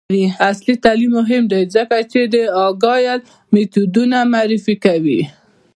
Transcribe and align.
عصري 0.49 0.73
تعلیم 0.83 1.11
مهم 1.19 1.43
دی 1.51 1.61
ځکه 1.75 1.97
چې 2.11 2.21
د 2.33 2.35
اګایل 2.67 3.19
میتودونه 3.53 4.17
معرفي 4.31 4.75
کوي. 4.85 5.21